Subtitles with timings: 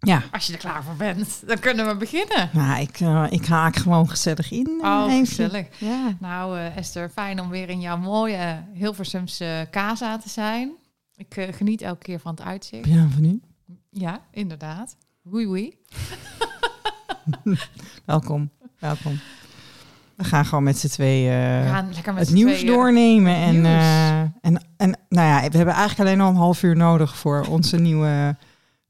[0.00, 0.22] Ja.
[0.32, 2.50] Als je er klaar voor bent, dan kunnen we beginnen.
[2.52, 4.78] Nou, ik, uh, ik haak gewoon gezellig in.
[4.82, 5.26] Oh, even.
[5.26, 5.66] gezellig.
[5.78, 6.16] Ja.
[6.20, 10.72] Nou, uh, Esther, fijn om weer in jouw mooie Hilversumse casa te zijn.
[11.16, 12.82] Ik uh, geniet elke keer van het uitzicht.
[12.82, 13.40] Bienvenue.
[13.90, 14.96] Ja, inderdaad.
[15.32, 15.74] Oei, oei.
[18.04, 19.20] welkom, welkom.
[20.14, 22.66] We gaan gewoon met z'n tweeën met het nieuws tweeën.
[22.66, 23.34] doornemen.
[23.34, 24.30] En, Nieuws.
[24.40, 27.76] en, en nou ja, we hebben eigenlijk alleen al een half uur nodig voor onze
[27.76, 28.36] nieuwe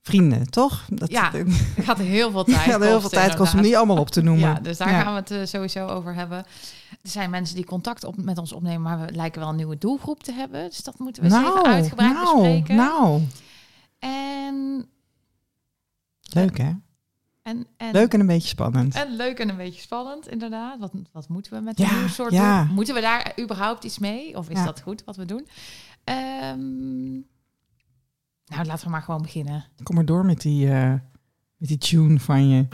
[0.08, 0.84] vrienden, toch?
[0.88, 1.32] Dat, Ja,
[1.80, 4.48] gaat heel veel tijd heel veel tijd kosten om die allemaal op te noemen.
[4.48, 5.00] Ja, dus daar Ja.
[5.02, 6.38] gaan we het uh, sowieso over hebben.
[6.38, 9.78] Er zijn mensen die contact op, met ons opnemen, maar we lijken wel een nieuwe
[9.78, 10.68] doelgroep te hebben.
[10.68, 12.76] Dus dat moeten we eens even uitgebreid nou, bespreken.
[12.76, 13.22] Nou,
[13.98, 14.88] En,
[16.32, 16.70] leuk hè?
[17.42, 18.94] en, en, Leuk en een beetje spannend.
[18.94, 20.78] En leuk en een beetje spannend, inderdaad.
[20.78, 22.64] Wat, wat moeten we met Ja, een nieuw soort ja.
[22.64, 22.74] doen?
[22.74, 24.36] Moeten we daar überhaupt iets mee?
[24.36, 24.64] Of is Ja.
[24.64, 25.48] dat goed wat we doen?
[26.04, 27.20] Ehm,
[28.48, 29.64] nou, laten we maar gewoon beginnen.
[29.82, 30.92] Kom maar door met die, eh,
[31.56, 32.66] met die tune van je.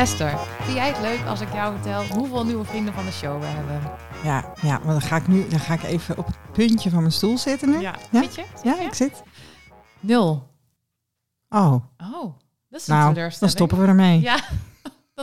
[0.00, 3.40] Esther, vind jij het leuk als ik jou vertel hoeveel nieuwe vrienden van de show
[3.40, 3.80] we hebben?
[4.24, 6.98] Ja, ja, maar dan ga ik nu dan ga ik even op het puntje van
[7.00, 7.80] mijn stoel zitten nu.
[7.80, 8.22] Ja, Ja?
[8.22, 8.44] Zit je?
[8.54, 8.82] Zit Ja, je?
[8.86, 9.22] ik zit.
[10.00, 10.48] Nul.
[11.48, 11.74] Oh,
[12.12, 12.34] Oh,
[12.68, 14.20] dat is een nou, dan stoppen we ermee.
[14.20, 14.36] Ja,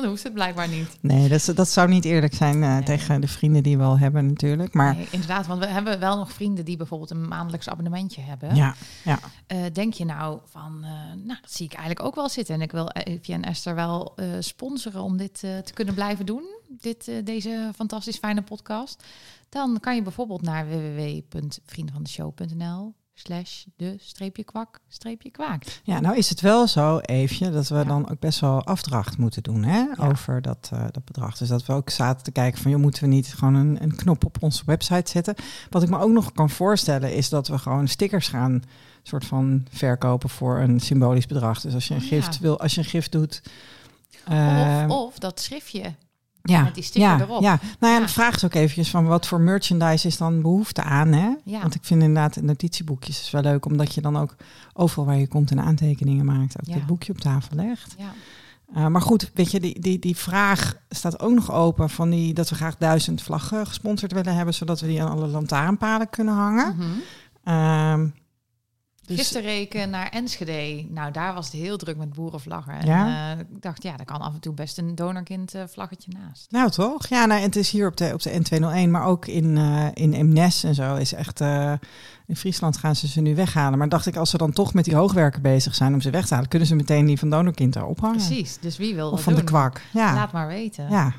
[0.02, 0.98] dan hoeft het blijkbaar niet.
[1.02, 2.84] Nee, dat, dat zou niet eerlijk zijn eh, Nee.
[2.84, 4.74] tegen de vrienden die we al hebben natuurlijk.
[4.74, 8.56] Maar Nee, inderdaad, want we hebben wel nog vrienden die bijvoorbeeld een maandelijks abonnementje hebben.
[8.56, 10.90] ja, ja, Eh, denk je nou van, eh,
[11.26, 12.56] nou, dat zie ik eigenlijk ook wel zitten.
[12.56, 16.44] En ik wil Evie en Esther wel sponsoren om dit te kunnen blijven doen.
[16.70, 19.04] Dit, deze fantastisch fijne podcast.
[19.50, 25.64] Dan kan je bijvoorbeeld naar www.vriendenvandeshow.nl slash de streepje kwak streepje kwaak.
[25.84, 27.84] ja, nou is het wel zo, Eefje, dat we Ja.
[27.84, 31.38] dan ook best wel afdracht moeten doen hè, over dat, eh, dat bedrag.
[31.38, 33.96] Dus dat we ook zaten te kijken van, joh, moeten we niet gewoon een, een
[33.96, 35.36] knop op onze website zetten?
[35.70, 38.64] Wat ik me ook nog kan voorstellen is dat we gewoon stickers gaan
[39.04, 41.62] soort van verkopen voor een symbolisch bedrag.
[41.62, 42.42] Dus als je een Oh, gift ja.
[42.42, 43.42] wil, als je een gift doet.
[44.28, 45.94] Of, ehm, of dat schriftje.
[46.50, 47.42] Ja, met die sticker ja, erop.
[47.42, 48.06] Ja, nou ja, Ja.
[48.06, 51.30] de vraag is ook eventjes van wat voor merchandise is dan behoefte aan, hè?
[51.44, 51.62] Ja.
[51.62, 54.36] Want ik vind inderdaad notitieboekjes is wel leuk, omdat je dan ook
[54.74, 57.96] overal waar je komt en aantekeningen maakt, ook dat boekje op tafel legt.
[57.98, 58.14] Ja.
[58.76, 62.34] Uh, maar goed, weet je, die, die, die vraag staat ook nog open van die
[62.34, 66.34] dat we graag duizend vlaggen gesponsord willen hebben, zodat we die aan alle lantaarnpalen kunnen
[66.34, 66.76] hangen.
[67.44, 68.08] Ehm,
[69.08, 70.86] dus- Gisterreken naar Enschede.
[70.90, 72.74] Nou, daar was het heel druk met boerenvlaggen.
[72.74, 73.32] En Ja?
[73.34, 76.52] eh, ik dacht, ja, daar kan af en toe best een donorkind eh, vlaggetje naast.
[76.52, 77.08] Nou toch?
[77.08, 80.14] Ja, nou, het is hier op de, op de N201, maar ook in, eh in
[80.14, 81.42] Eemnes en zo is echt...
[82.28, 83.78] in Friesland gaan ze ze nu weghalen.
[83.78, 86.28] Maar dacht ik, als ze dan toch met die hoogwerken bezig zijn om ze weg
[86.28, 86.50] te halen...
[86.50, 88.16] kunnen ze meteen die van Donorkind daar ophangen.
[88.18, 89.82] Precies, dus wie wil Of dat van de kwak.
[89.94, 90.14] Ja.
[90.14, 90.90] Laat maar weten.
[90.90, 91.14] ja.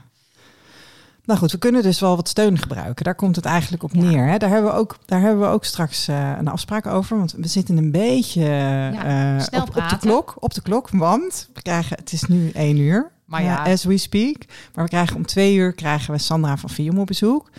[1.29, 3.05] Nou goed, we kunnen dus wel wat steun gebruiken.
[3.05, 4.01] Daar komt het eigenlijk op Ja.
[4.01, 4.27] neer.
[4.29, 4.37] Hè?
[4.37, 7.19] Daar, hebben we ook, daar hebben we ook straks eh, een afspraak over.
[7.19, 10.35] Want we zitten een beetje eh, snel op, op de klok.
[10.39, 13.11] Op de klok, want we krijgen, het is nu één uur.
[13.25, 13.65] Maar eh, ja.
[13.65, 14.37] as we speak.
[14.75, 17.51] Maar we krijgen om twee uur krijgen we Sandra van Vium op bezoek.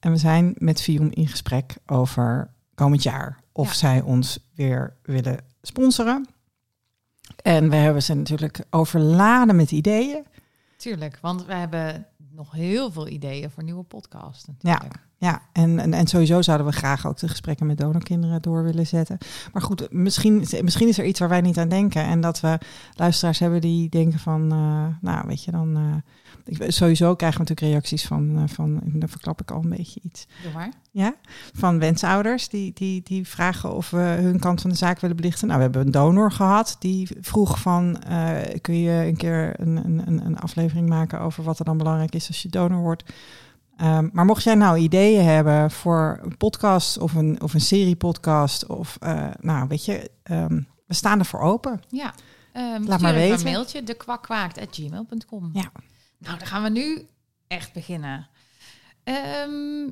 [0.00, 3.40] En we zijn met Vium in gesprek over komend jaar.
[3.52, 3.74] Of Ja.
[3.74, 6.26] zij ons weer willen sponsoren.
[7.42, 10.24] En we hebben ze natuurlijk overladen met ideeën.
[10.76, 14.46] Tuurlijk, want we hebben nog heel veel ideeën voor nieuwe podcasts.
[14.46, 15.02] Natuurlijk.
[15.16, 18.86] Ja, en, en, en sowieso zouden we graag ook de gesprekken met donorkinderen door willen
[18.86, 19.18] zetten.
[19.52, 22.04] Maar goed, misschien, misschien is er iets waar wij niet aan denken.
[22.04, 22.58] En dat we
[22.94, 25.76] luisteraars hebben die denken van, eh, nou weet je dan...
[25.76, 26.12] eh,
[26.44, 30.00] ik, sowieso krijgen we natuurlijk reacties van, eh, van, dan verklap ik al een beetje
[30.02, 30.26] iets.
[30.54, 30.72] Maar.
[30.90, 31.14] Ja,
[31.54, 35.46] van wensouders die, die, die vragen of we hun kant van de zaak willen belichten.
[35.46, 39.76] Nou, we hebben een donor gehad die vroeg van, eh, kun je een keer een,
[39.76, 43.12] een, een aflevering maken over wat er dan belangrijk is als je donor wordt.
[43.82, 47.96] Um, maar mocht jij nou ideeën hebben voor een podcast of een, of een serie
[47.96, 51.80] podcast of, uh, nou weet je, um, we staan ervoor open.
[51.88, 52.14] Ja,
[52.56, 53.38] um, Laat maar weten.
[53.38, 55.50] een mailtje, dekwakkwaakt.gmail.com.
[55.52, 55.72] Ja.
[56.24, 57.06] Nou, dan gaan we nu
[57.46, 58.28] echt beginnen.
[59.04, 59.90] Ehm,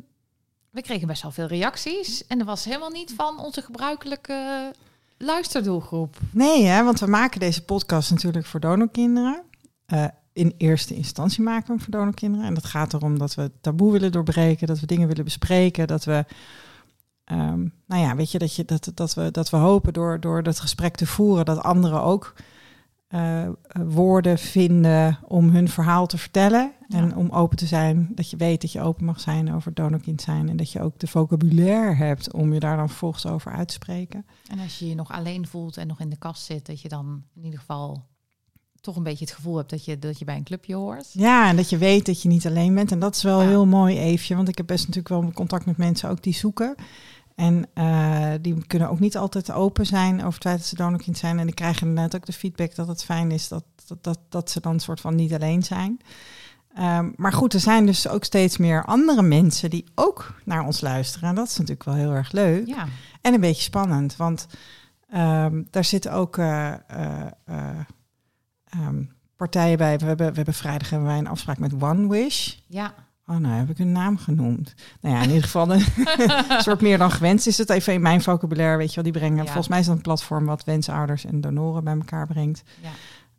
[0.71, 2.27] we kregen best wel veel reacties.
[2.27, 4.73] En er was helemaal niet van onze gebruikelijke
[5.19, 6.17] luisterdoelgroep.
[6.31, 9.43] Nee, hè, want we maken deze podcast natuurlijk voor donorkinderen.
[9.87, 12.47] Uh, in eerste instantie maken we hem voor donorkinderen.
[12.47, 16.05] En dat gaat erom dat we taboe willen doorbreken, dat we dingen willen bespreken, dat
[16.05, 16.25] we,
[17.33, 20.43] um, nou ja, weet je, dat, je, dat, dat, we, dat we hopen door, door
[20.43, 22.35] dat gesprek te voeren, dat anderen ook
[23.13, 23.53] eh, eh,
[23.87, 26.73] woorden vinden om hun verhaal te vertellen.
[26.89, 30.21] En om open te zijn, dat je weet dat je open mag zijn over donorkind
[30.23, 30.49] zijn.
[30.49, 33.75] En dat je ook de vocabulaire hebt om je daar dan vervolgens over uit te
[33.75, 34.27] spreken.
[34.51, 36.89] En als je je nog alleen voelt en nog in de kast zit, dat je
[36.89, 38.05] dan in ieder geval
[38.81, 41.09] toch een beetje het gevoel hebt dat je, dat je bij een clubje hoort.
[41.13, 42.93] Ja, en dat je weet dat je niet alleen bent.
[42.93, 43.49] En dat is wel Ja.
[43.49, 44.37] heel mooi, Eefje.
[44.37, 46.75] Want ik heb best natuurlijk wel contact met mensen ook die zoeken.
[47.35, 51.19] En eh, die kunnen ook niet altijd open zijn over het feit dat ze donorkind
[51.19, 51.39] zijn.
[51.39, 54.51] En die krijgen inderdaad ook de feedback dat het fijn is dat, dat, dat, dat
[54.51, 56.01] ze dan een soort van niet alleen zijn.
[56.75, 60.81] Ehm, maar goed, er zijn dus ook steeds meer andere mensen die ook naar ons
[60.81, 61.29] luisteren.
[61.29, 62.67] En dat is natuurlijk wel heel erg leuk.
[62.67, 62.87] Ja,
[63.21, 64.47] En een beetje spannend, want
[65.09, 67.79] ehm, daar zitten ook eh, eh, eh,
[68.65, 69.05] ehm,
[69.37, 69.99] partijen bij.
[69.99, 72.55] We hebben, we hebben vrijdag hebben wij een afspraak met One Wish.
[72.67, 72.95] ja.
[73.27, 74.75] Oh, nou heb ik een naam genoemd.
[75.01, 75.85] Nou ja, in ieder geval een
[76.63, 79.05] soort meer dan gewenst is het even in mijn vocabulaire, weet je wel.
[79.05, 79.45] Die brengen, Ja.
[79.45, 82.63] volgens mij is dat een platform wat wensouders en donoren bij elkaar brengt.
[82.83, 82.91] ja.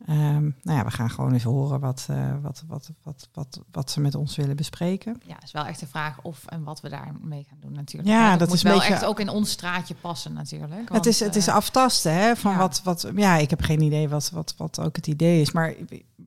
[0.06, 3.90] Ehm, nou ja, we gaan gewoon eens horen wat, eh, wat, wat, wat, wat, wat
[3.90, 5.20] ze met ons willen bespreken.
[5.26, 8.08] Ja, is wel echt de vraag of en wat we daarmee gaan doen natuurlijk.
[8.14, 10.80] Ja, het dat moet is wel beetje- echt ook in ons straatje passen natuurlijk.
[10.80, 12.36] het, want, is, het is eh, aftasten, hè?
[12.36, 12.58] Van ja.
[12.58, 13.10] wat, wat.
[13.16, 15.52] Ja, ik heb geen idee wat, wat, wat ook het idee is.
[15.52, 15.74] Maar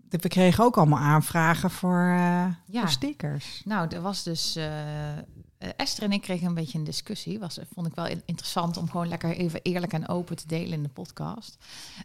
[0.10, 2.80] we kregen ook allemaal aanvragen voor, eh, Ja.
[2.80, 3.62] voor stickers.
[3.66, 4.56] Nou, er was dus.
[4.56, 5.18] eh,
[5.78, 7.40] Esther en ik kregen een beetje een discussie.
[7.40, 10.74] Was, vond ik wel in- interessant om gewoon lekker even eerlijk en open te delen
[10.74, 11.58] in de podcast.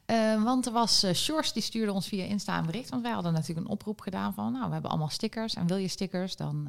[0.06, 1.02] Eh, want er was.
[1.02, 2.90] eh Sjors die stuurde ons via Insta een bericht.
[2.90, 4.52] Want wij hadden natuurlijk een oproep gedaan van.
[4.52, 5.54] Nou, we hebben allemaal stickers.
[5.54, 6.68] En wil je stickers, dan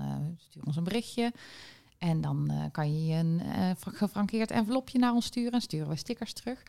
[0.49, 1.33] stuur ons een berichtje.
[1.97, 3.41] En dan kan je een
[3.77, 5.51] fra- gefrankeerd envelopje naar ons sturen.
[5.51, 6.63] En sturen we stickers terug.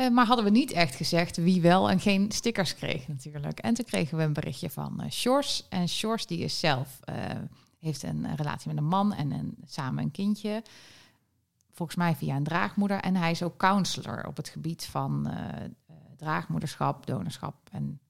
[0.00, 3.58] Eh, maar hadden we niet echt gezegd wie wel en geen stickers kreeg natuurlijk.
[3.58, 5.66] En toen kregen we een berichtje van eh Shores.
[5.68, 7.14] En Shores die is zelf, eh,
[7.78, 10.62] heeft een relatie met een man en een, samen een kindje.
[11.72, 13.00] Volgens mij via een draagmoeder.
[13.00, 15.30] En hij is ook counselor op het gebied van
[16.16, 18.00] draagmoederschap, donorschap en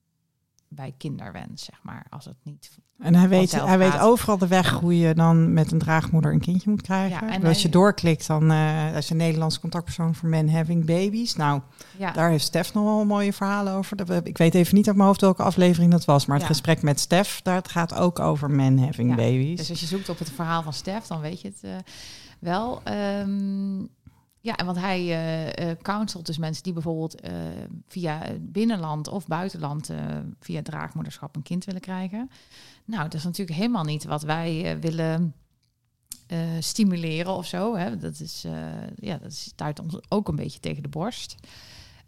[0.73, 2.05] bij kinderwens, zeg maar.
[2.09, 2.71] Als het niet...
[2.99, 6.39] En hij weet, hij weet overal de weg hoe je dan met een draagmoeder een
[6.39, 7.27] kindje moet krijgen.
[7.27, 10.85] Ja, en En als je doorklikt, dan hij is een Nederlands contactpersoon voor men having
[10.85, 11.35] babies.
[11.35, 11.61] Nou,
[11.97, 14.23] Ja, daar heeft Stef nog wel mooie verhalen over.
[14.23, 16.25] Ik weet even niet uit mijn hoofd welke aflevering dat was.
[16.25, 16.51] Maar het Ja.
[16.53, 19.57] gesprek met Stef, daar gaat ook over men having babies.
[19.57, 21.75] Dus als je zoekt op het verhaal van Stef, dan weet je het eh,
[22.39, 22.81] wel.
[22.83, 23.85] Ehm,
[24.41, 27.33] ja, want hij eh eh, counselt dus mensen die bijvoorbeeld eh,
[27.87, 29.89] via binnenland of buitenland
[30.39, 32.29] via draagmoederschap een kind willen krijgen.
[32.85, 35.35] Nou, dat is natuurlijk helemaal niet wat wij willen
[36.59, 37.75] stimuleren of zo.
[37.75, 37.97] Hè.
[37.97, 38.45] Dat is,
[38.95, 41.35] ja, dat stuit ons ook een beetje tegen de borst.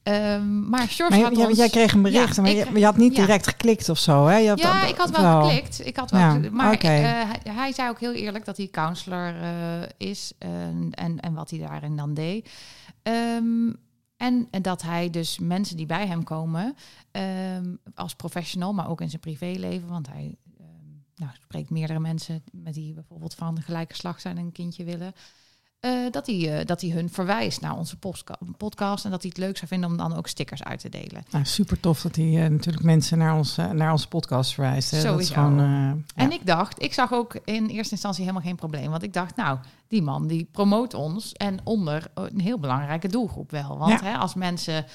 [0.04, 1.58] Ehm, maar George Maar, had ons...
[1.58, 3.22] jij kreeg een bericht, Ja, maar, ik- je, had niet ja.
[3.26, 4.38] direct geklikt of zo, hè?
[4.38, 5.42] Je had Ja, dat- ik had wel wel.
[5.50, 5.86] geklikt.
[5.88, 6.40] Ik had wel Ja.
[6.52, 11.20] Maar eh, hij, hij zei ook heel eerlijk dat hij counselor eh, is en, en,
[11.20, 12.50] en wat hij daarin dan deed.
[13.04, 13.72] Ehm,
[14.18, 16.76] en, en dat hij dus mensen die bij hem komen
[17.12, 20.36] ehm, als professional, maar ook in zijn privéleven, want hij
[21.16, 25.14] nou, spreekt meerdere mensen met die bijvoorbeeld van gelijke slag zijn en een kindje willen.
[25.84, 27.98] Eh, dat, hij, eh, dat hij hun verwijst naar onze
[28.58, 31.24] podcast en dat hij het leuk zou vinden om dan ook stickers uit te delen.
[31.30, 34.92] Nou, super tof dat hij eh, natuurlijk mensen naar, ons, naar onze podcast verwijst.
[34.92, 35.02] Hè?
[35.04, 36.32] Dat is gewoon, En ja.
[36.32, 38.90] ik dacht, ik zag ook in eerste instantie helemaal geen probleem.
[38.90, 43.52] Want ik dacht, nou, die man die promoot ons en onder een heel belangrijke doelgroep
[43.52, 43.78] wel.
[43.78, 44.06] Want Ja.
[44.06, 44.86] hè, als mensen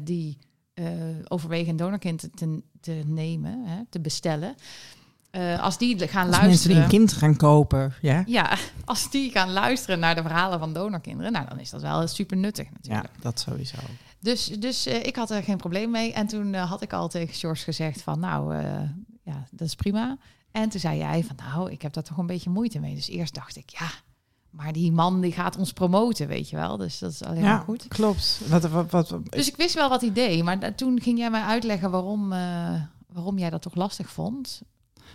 [0.00, 0.38] die
[1.28, 4.54] overwegen een donorkind te- te, te nemen, hè, te bestellen,
[5.30, 6.74] eh, als die gaan Als mensen luisteren.
[6.74, 8.22] die een kind gaan kopen, ja.
[8.26, 12.06] Ja, als die gaan luisteren naar de verhalen van donorkinderen, nou dan is dat wel
[12.06, 13.22] super nuttig Ja, natuurlijk.
[13.22, 13.76] dat sowieso.
[14.20, 16.12] Dus, dus eh, ik had er geen probleem mee.
[16.12, 18.54] En toen eh, had ik al tegen George gezegd van, nou,
[19.22, 20.16] ja, dat is prima.
[20.52, 22.94] En toen zei jij van, nou, ik heb daar toch een beetje moeite mee.
[22.94, 23.88] Dus eerst dacht ik, ja,
[24.50, 26.76] maar die man die gaat ons promoten, weet je wel.
[26.76, 27.88] Dus dat is alleen Ja, maar goed.
[27.88, 28.40] klopt.
[28.48, 30.42] Wat, wat, wat, Dus ik wist wel wat hij deed.
[30.42, 32.28] Maar toen ging jij mij uitleggen waarom,
[33.12, 34.62] waarom jij dat toch lastig vond.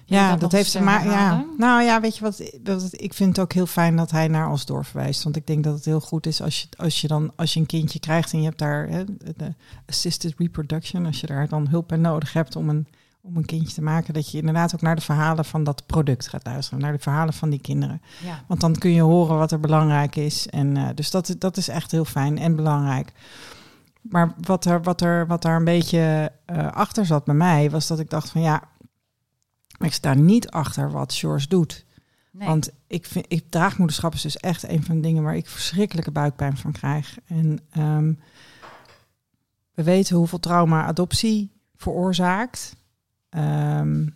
[0.08, 1.12] Ja, dat heeft eh, maken.
[1.12, 1.46] Ja.
[1.58, 2.52] Nou ja, weet je wat?
[2.64, 5.24] wat- Ik vind het ook heel fijn dat hij naar ons doorverwijst.
[5.24, 7.60] Want ik denk dat het heel goed is als je, als je dan als je
[7.60, 9.04] een kindje krijgt en je hebt daar hè,
[9.38, 9.54] de
[9.88, 12.88] assisted reproduction, als je daar dan hulp bij nodig hebt om een,
[13.22, 16.28] om een kindje te maken, dat je inderdaad ook naar de verhalen van dat product
[16.28, 18.02] gaat luisteren, naar de verhalen van die kinderen.
[18.24, 20.48] Ja, Want dan kun je horen wat er belangrijk is.
[20.48, 23.12] En eh, dus dat, dat is echt heel fijn en belangrijk.
[24.02, 27.88] Maar wat er, wat er, wat daar een beetje eh, achter zat bij mij, was
[27.88, 28.62] dat ik dacht van ja,
[29.78, 31.86] ik sta niet achter wat Shores doet.
[32.32, 32.48] nee.
[32.48, 36.12] Want ik vind, ik, draagmoederschap is dus echt een van de dingen waar ik verschrikkelijke
[36.12, 37.18] buikpijn van krijg.
[37.26, 38.14] En ehm,
[39.74, 42.76] we weten hoeveel trauma adoptie veroorzaakt.
[43.30, 44.08] Ehm,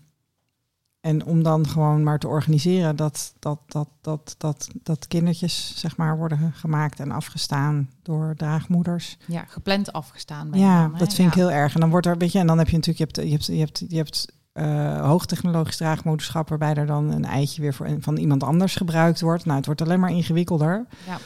[1.01, 5.97] en om dan gewoon maar te organiseren dat, dat, dat, dat, dat, dat kindertjes zeg
[5.97, 9.17] maar worden gemaakt en afgestaan door draagmoeders.
[9.25, 10.49] Ja, gepland afgestaan.
[10.53, 11.73] Ja, dan, dat vind ik heel erg.
[11.73, 13.45] En dan wordt er, weet je, en dan heb je natuurlijk, je hebt, je hebt,
[13.45, 18.17] je hebt, je hebt eh, hoogtechnologisch draagmoederschap, waarbij er dan een eitje weer voor, van
[18.17, 19.45] iemand anders gebruikt wordt.
[19.45, 20.85] Nou, het wordt alleen maar ingewikkelder.
[21.07, 21.17] Ja.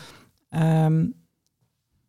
[0.50, 1.06] Ehm,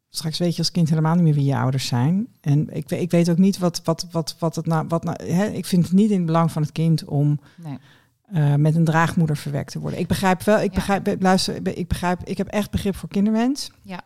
[0.09, 2.26] straks weet je als kind helemaal niet meer wie je ouders zijn.
[2.40, 5.47] En ik, ik weet ook niet wat, wat, wat, wat het nou, wat nou, hè,
[5.47, 7.78] ik vind het niet in het belang van het kind om Nee.
[8.25, 9.99] eh, met een draagmoeder verwekt te worden.
[9.99, 10.75] Ik begrijp wel, ik Ja.
[10.75, 13.71] begrijp, luister, ik begrijp, ik heb echt begrip voor kinderwens.
[13.83, 14.00] Ja.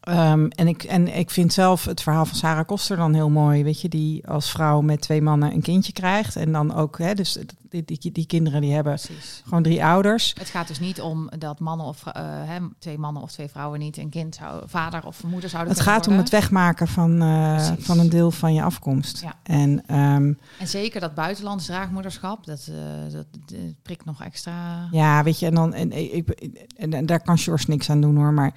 [0.00, 3.64] Ehm, en, ik, en ik vind zelf het verhaal van Sarah Koster dan heel mooi.
[3.64, 6.36] Weet je, die als vrouw met twee mannen een kindje krijgt.
[6.36, 7.38] En dan ook, hè, dus
[7.70, 9.42] die, die, die kinderen die hebben Precies.
[9.44, 10.34] gewoon drie ouders.
[10.38, 13.78] Het gaat dus niet om dat mannen of eh, hè, twee mannen of twee vrouwen
[13.78, 17.70] niet een kind zou, vader of moeder zouden Het gaat om het wegmaken van, eh,
[17.78, 19.20] van een deel van je afkomst.
[19.20, 19.34] Ja.
[19.42, 24.88] En ehm, En zeker dat buitenlands draagmoederschap, dat, eh, dat, dat prikt nog extra.
[24.90, 26.28] ja, weet je, en, dan, en, ik,
[26.76, 28.32] en, en daar kan Sjors niks aan doen hoor.
[28.32, 28.54] Maar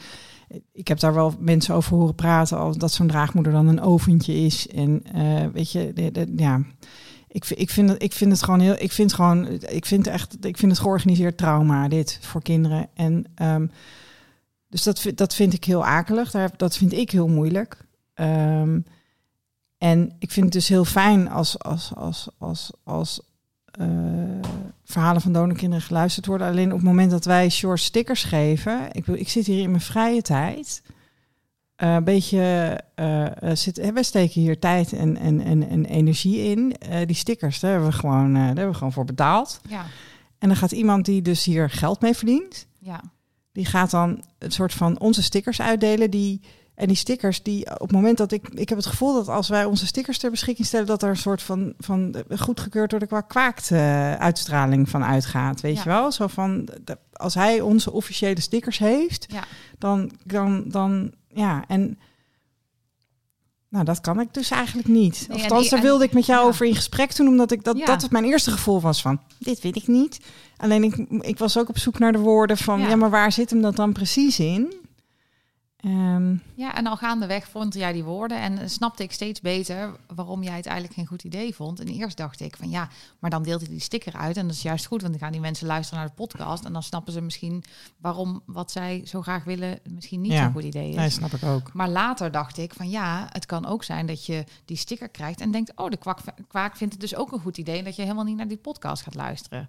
[0.72, 2.57] ik heb daar wel mensen over horen praten.
[2.57, 4.67] Al dat zo'n draagmoeder dan een oventje is.
[4.67, 6.62] En eh, weet je, de, ja.
[7.27, 8.75] Ik, ik, vind het, ik vind het gewoon heel.
[8.77, 9.48] Ik vind gewoon.
[9.48, 10.45] Ik vind echt.
[10.45, 12.89] Ik vind het georganiseerd trauma, dit voor kinderen.
[12.93, 13.67] En ehm,
[14.69, 16.31] dus dat, dat vind ik heel akelig.
[16.31, 17.86] Daar, dat vind ik heel moeilijk.
[18.13, 18.79] Ehm,
[19.77, 23.22] en ik vind het dus heel fijn als, als, als, als, als
[23.80, 23.88] eh,
[24.84, 26.48] verhalen van donorkinderen geluisterd worden.
[26.48, 29.70] Alleen op het moment dat wij short stickers geven, ik, wil- ik zit hier in
[29.70, 30.82] mijn vrije tijd.
[31.75, 36.75] eh, een beetje, eh, zit, wij steken hier tijd en, en, en, en energie in.
[37.06, 39.60] Die stickers, daar hebben, we gewoon, daar hebben we gewoon voor betaald.
[39.70, 39.86] Ja,
[40.38, 43.01] En dan gaat iemand die dus hier geld mee verdient, ja,
[43.51, 46.12] die gaat dan een soort van onze stickers uitdelen.
[46.12, 46.42] Die,
[46.75, 48.50] en die stickers, die op het moment dat ik.
[48.50, 51.18] Ik heb het gevoel dat als wij onze stickers ter beschikking stellen, dat er een
[51.18, 51.74] soort van.
[51.80, 55.62] van goedgekeurd door de kwa- kwaakt eh, uitstraling van uitgaat.
[55.62, 55.82] Weet Ja.
[55.84, 56.12] je wel?
[56.12, 56.65] Zo van.
[56.84, 59.44] de- als hij onze officiële stickers heeft, ja.
[59.77, 60.12] dan.
[60.24, 62.00] dan, dan ja, en.
[63.70, 65.25] Nou, dat kan ik dus eigenlijk niet.
[65.30, 66.48] Nee, althans, daar wilde ik met jou ja.
[66.48, 67.86] over in gesprek doen, omdat ik dat, Ja.
[67.86, 70.20] dat het mijn eerste gevoel was van, dit weet ik niet.
[70.58, 72.88] Alleen ik, ik was ook op zoek naar de woorden van, Ja.
[72.88, 74.74] ja, maar waar zit hem dat dan precies in?
[75.84, 80.44] Ehm, Ja, en al gaandeweg vond jij die woorden en snapte ik steeds beter waarom
[80.44, 81.80] jij het eigenlijk geen goed idee vond.
[81.80, 84.56] En eerst dacht ik van ja, maar dan deelt hij die sticker uit en dat
[84.56, 87.13] is juist goed, want dan gaan die mensen luisteren naar de podcast en dan snappen
[87.13, 87.63] ze misschien
[87.98, 90.44] waarom wat zij zo graag willen misschien niet Ja.
[90.44, 90.96] zo'n goed idee is.
[90.96, 91.74] nee, snap ik ook.
[91.74, 95.42] Maar later dacht ik van ja, het kan ook zijn dat je die sticker krijgt
[95.42, 97.96] en denkt, oh, de kwak, kwaak vindt het dus ook een goed idee en dat
[97.96, 99.66] je helemaal niet naar die podcast gaat luisteren.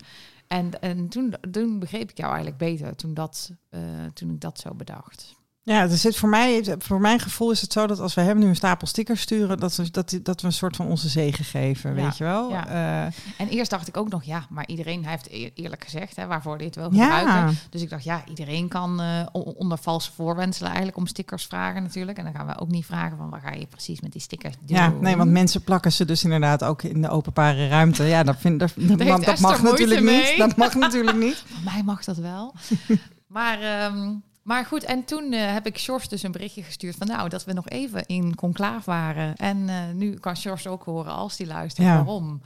[0.47, 3.81] En, en toen, toen begreep ik jou eigenlijk beter toen, dat, eh,
[4.15, 5.35] toen ik dat zo bedacht.
[5.67, 8.39] Ja, er zit voor mij, voor mijn gevoel is het zo dat als we hem
[8.39, 11.45] nu een stapel stickers sturen, dat we, dat, dat we een soort van onze zegen
[11.45, 12.51] geven, Ja, weet je wel?
[12.51, 12.67] ja.
[12.69, 13.05] Eh,
[13.39, 16.59] En eerst dacht ik ook nog, ja, maar iedereen heeft eer- eerlijk gezegd hè, waarvoor
[16.59, 17.59] dit ja, gebruiken.
[17.71, 22.19] Dus ik dacht, ja, iedereen kan eh, onder valse voorwenselen eigenlijk om stickers vragen natuurlijk.
[22.19, 24.55] En dan gaan we ook niet vragen van, wat ga je precies met die stickers
[24.61, 24.77] doen?
[24.77, 28.03] ja, nee, want mensen plakken ze dus inderdaad ook in de openbare ruimte.
[28.05, 30.17] Ja, dat, vind, dat, dat, mag, dat natuurlijk mee.
[30.31, 30.39] niet.
[30.39, 31.43] Dat mag natuurlijk niet.
[31.55, 32.55] Van mij mag dat wel.
[33.27, 34.11] maar, ehm,
[34.45, 37.45] maar goed, en toen eh, heb ik Sjors dus een berichtje gestuurd van nou, dat
[37.45, 39.37] we nog even in conclaaf waren.
[39.37, 41.95] En eh, nu kan Sjors ook horen als die luistert Ja.
[41.95, 42.41] waarom.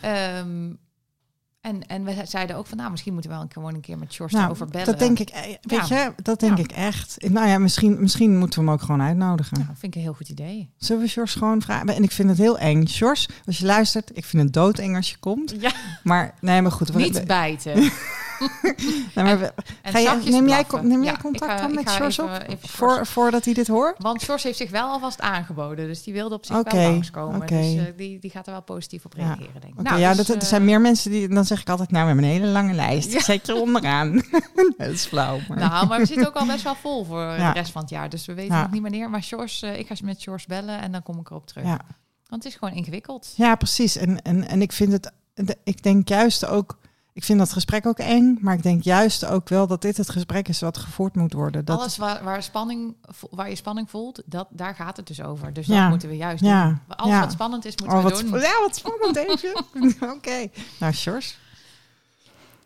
[0.00, 0.72] Ehm,
[1.60, 3.98] en, en we zeiden ook van nou, misschien moeten we wel een, gewoon een keer
[3.98, 4.86] met Sjors Nou, over bellen.
[4.86, 6.02] dat denk ik, eh, weet Ja.
[6.04, 6.62] je, dat denk Ja.
[6.64, 7.16] ik echt.
[7.28, 9.56] Nou ja, misschien, misschien moeten we hem ook gewoon uitnodigen.
[9.58, 10.70] Nou, vind ik een heel goed idee.
[10.76, 11.88] Zullen we Sjors gewoon vragen?
[11.88, 12.86] En ik vind het heel eng.
[12.86, 15.54] Sjors, als je luistert, ik vind het doodeng als je komt.
[15.60, 15.72] Ja,
[16.02, 16.94] Maar nee, maar goed.
[16.94, 17.74] niet we- bijten.
[19.14, 22.30] maar En ga je, zachtjes neem, jij, neem contact ga- dan met Sjors op?
[22.46, 24.02] even Voor, voordat hij dit hoort?
[24.02, 25.86] Want Sjors heeft zich wel alvast aangeboden.
[25.86, 27.42] Dus die wilde op zich wel langskomen.
[27.42, 27.60] oké.
[27.60, 29.22] Dus eh, die, die gaat er wel positief op Ja.
[29.24, 29.82] reageren, denk ik.
[29.82, 31.28] Nou, ja, dus, dat, er eh, zijn meer mensen die...
[31.28, 33.12] Dan zeg ik altijd, nou, we hebben een hele lange lijst.
[33.12, 33.20] Ja.
[33.20, 34.14] Zet je onderaan.
[34.78, 35.38] dat is flauw.
[35.48, 35.58] Maar.
[35.58, 38.08] Nou, maar we zitten ook al best wel vol voor de rest van het jaar.
[38.08, 39.10] Dus we weten nog niet wanneer.
[39.10, 41.64] Maar Sjors, eh, ik ga met Sjors bellen en dan kom ik erop terug.
[41.64, 43.32] Want het is gewoon ingewikkeld.
[43.36, 43.96] ja, precies.
[43.96, 45.12] En, en, en ik vind het...
[45.64, 46.78] Ik denk juist ook...
[47.16, 48.38] Ik vind dat gesprek ook eng.
[48.40, 51.64] Maar ik denk juist ook wel dat dit het gesprek is wat gevoerd moet worden.
[51.64, 52.94] Dat, Alles waar, waar, spanning,
[53.30, 55.52] waar je spanning voelt, dat, daar gaat het dus over.
[55.52, 55.80] Dus Ja.
[55.80, 56.66] dat moeten we juist Ja.
[56.66, 56.80] doen.
[56.96, 57.20] Alles Ja.
[57.20, 58.40] wat spannend is, moeten Oh, we wat, doen.
[58.40, 59.62] ja, wat spannend deze.
[60.16, 60.48] Oké.
[60.80, 61.38] Nou, Sjors.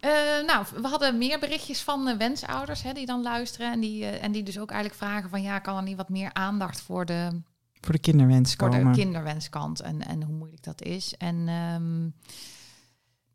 [0.00, 0.10] Eh,
[0.46, 3.72] nou, we hadden meer berichtjes van eh, wensouders hè, die dan luisteren.
[3.72, 5.42] En die, eh, en die dus ook eigenlijk vragen van...
[5.42, 7.40] ja, kan er niet wat meer aandacht voor de,
[7.80, 8.92] Voor de kinderwens voor komen.
[8.92, 11.14] de kinderwenskant en, en hoe moeilijk dat is.
[11.18, 12.08] En ehm,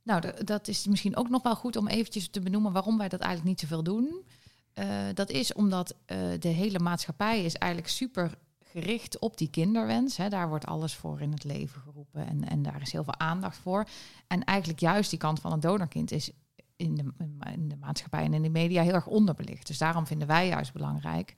[0.05, 3.19] nou, dat is misschien ook nog wel goed om eventjes te benoemen waarom wij dat
[3.19, 4.25] eigenlijk niet zoveel doen.
[4.73, 10.17] Eh, dat is omdat eh, de hele maatschappij is eigenlijk super gericht op die kinderwens.
[10.17, 10.29] Hè.
[10.29, 13.57] Daar wordt alles voor in het leven geroepen en, en daar is heel veel aandacht
[13.57, 13.87] voor.
[14.27, 16.31] En eigenlijk juist die kant van het donorkind is
[16.75, 17.13] in de,
[17.53, 19.67] in de maatschappij en in de media heel erg onderbelicht.
[19.67, 21.35] Dus daarom vinden wij juist belangrijk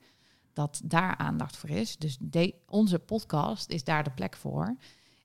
[0.54, 1.98] dat daar aandacht voor is.
[1.98, 2.18] Dus
[2.66, 4.76] onze podcast is daar de plek voor.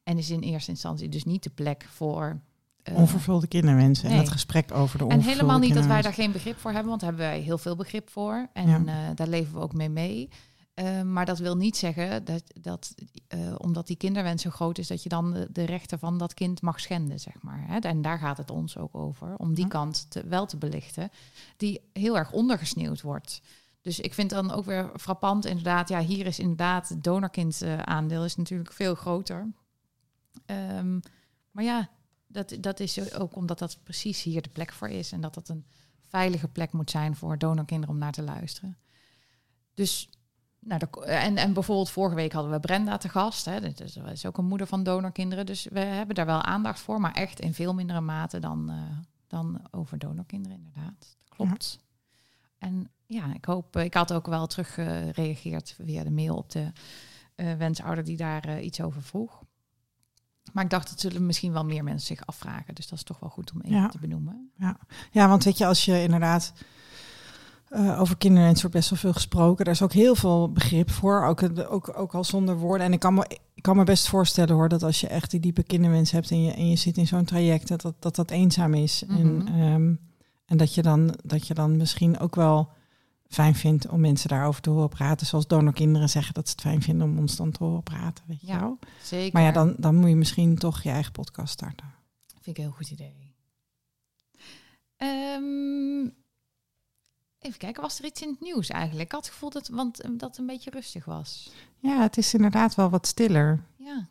[0.02, 2.40] En is in eerste instantie dus niet de plek voor
[2.88, 4.14] uh, onvervulde kinderwensen nee.
[4.14, 6.70] en het gesprek over de En onvervulde helemaal niet dat wij daar geen begrip voor
[6.70, 8.48] hebben, want daar hebben wij heel veel begrip voor.
[8.52, 9.08] En Ja.
[9.08, 10.28] eh, daar leven we ook mee mee.
[10.74, 12.94] Eh, maar dat wil niet zeggen dat, dat
[13.28, 16.34] eh, omdat die kinderwens zo groot is, dat je dan de, de rechten van dat
[16.34, 17.64] kind mag schenden, zeg maar.
[17.66, 17.78] Hè?
[17.78, 19.70] En daar gaat het ons ook over, om die Ja.
[19.70, 21.10] kant te, wel te belichten,
[21.56, 23.40] die heel erg ondergesneeuwd wordt.
[23.80, 27.78] Dus ik vind dan ook weer frappant, inderdaad, ja, hier is inderdaad het donorkind eh,
[27.78, 29.52] aandeel is natuurlijk veel groter.
[30.46, 30.98] Ehm,
[31.50, 31.88] maar ja,
[32.32, 35.48] dat, dat is ook omdat dat precies hier de plek voor is en dat dat
[35.48, 35.64] een
[36.00, 38.76] veilige plek moet zijn voor donorkinderen om naar te luisteren.
[39.74, 40.08] Dus,
[40.58, 43.44] nou, de- en, en bijvoorbeeld vorige week hadden we Brenda te gast.
[43.44, 45.46] Hè, dat is, dat is ook een moeder van donorkinderen.
[45.46, 48.76] Dus we hebben daar wel aandacht voor, maar echt in veel mindere mate dan, eh,
[49.26, 51.16] dan over donorkinderen, inderdaad.
[51.24, 51.78] Dat klopt.
[52.58, 56.50] En ja, ik hoop, eh, ik had ook wel terug gereageerd via de mail op
[56.50, 56.72] de
[57.34, 59.42] eh, wensouder die daar iets over vroeg.
[60.52, 62.74] Maar ik dacht, dat zullen misschien wel meer mensen zich afvragen.
[62.74, 63.88] Dus dat is toch wel goed om even Ja.
[63.88, 64.50] te benoemen.
[65.10, 66.52] Ja, want weet je, als je inderdaad
[67.68, 69.64] eh, over kinderwens wordt best wel veel gesproken.
[69.64, 72.86] Daar is ook heel veel begrip voor, ook, ook, ook al zonder woorden.
[72.86, 75.40] En ik kan, me, ik kan me best voorstellen hoor, dat als je echt die
[75.40, 78.30] diepe kinderwens hebt en je, en je zit in zo'n traject, dat dat, dat, dat
[78.30, 79.04] eenzaam is.
[79.08, 79.46] En, Mhm.
[79.46, 79.94] ehm,
[80.46, 82.68] en dat, je dan, dat je dan misschien ook wel
[83.32, 85.26] fijn vindt om mensen daarover te horen praten.
[85.26, 88.24] Zoals donorkinderen zeggen dat ze het fijn vinden om ons dan te horen praten.
[88.26, 88.78] Weet je Ja, wel?
[89.02, 89.32] Zeker.
[89.32, 91.86] Maar ja, dan, dan moet je misschien toch je eigen podcast starten.
[92.26, 93.34] Vind ik een heel goed idee.
[94.96, 96.08] Ehm,
[97.38, 99.06] even kijken, was er iets in het nieuws eigenlijk?
[99.06, 101.50] Ik had het gevoel dat, want, eh, dat het een beetje rustig was.
[101.78, 103.64] Ja, het is inderdaad wel wat stiller.
[103.76, 104.08] Ja,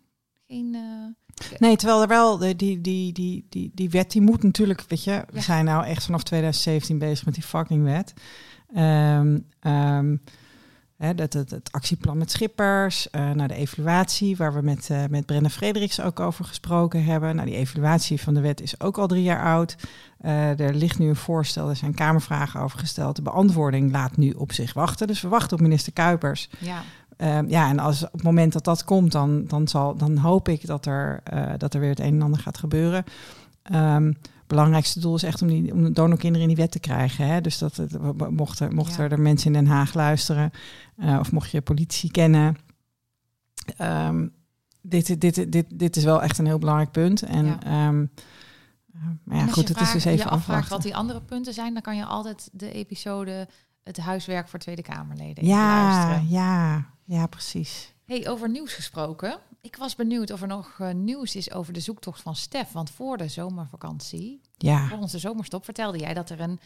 [0.47, 0.75] geen...
[0.75, 4.81] eh, Nee, terwijl er wel de, die, die, die, die, die wet, die moet natuurlijk,
[4.87, 5.41] weet je, we Ja.
[5.41, 8.13] zijn nou echt vanaf 2017 bezig met die fucking wet.
[8.73, 10.15] Ehm, ehm,
[10.97, 15.03] hè, dat, het, het actieplan met schippers, eh naar de evaluatie, waar we met, eh
[15.09, 17.35] met Brenda Frederiks ook over gesproken hebben.
[17.35, 19.75] Nou, die evaluatie van de wet is ook al drie jaar oud.
[20.17, 23.15] Eh, er ligt nu een voorstel, er zijn kamervragen over gesteld.
[23.15, 25.07] De beantwoording laat nu op zich wachten.
[25.07, 26.49] Dus we wachten op minister Kuipers.
[26.59, 26.83] ja,
[27.17, 30.47] Ehm, ja, en als op het moment dat dat komt, dan, dan, zal, dan hoop
[30.47, 31.23] ik dat er,
[31.57, 33.03] dat er weer het een en ander gaat gebeuren.
[34.55, 37.27] Belangrijkste doel is echt om, die, om de donorkinderen in die wet te krijgen.
[37.27, 37.41] Hè?
[37.41, 37.79] Dus dat
[38.29, 39.09] mochten, mochten Ja.
[39.09, 40.51] er mensen in Den Haag luisteren,
[40.97, 42.57] eh, of mocht je politie kennen.
[43.77, 44.27] Ehm,
[44.81, 47.21] dit, dit, dit, dit is wel echt een heel belangrijk punt.
[47.21, 47.59] En, Ja.
[47.63, 48.05] ehm,
[48.93, 50.71] eh, maar ja, goed, het is dus even je afvraagt afwachten.
[50.71, 53.47] wat die andere punten zijn, dan kan je altijd de episode
[53.83, 56.29] het huiswerk voor Tweede Kamerleden Ja, luisteren.
[56.29, 57.93] ja, ja, precies.
[58.05, 59.37] Hey, over nieuws gesproken.
[59.61, 62.71] Ik was benieuwd of er nog eh, nieuws is over de zoektocht van Stef.
[62.71, 64.87] Want voor de zomervakantie, Ja.
[64.87, 66.59] voor onze zomerstop, vertelde jij dat er een,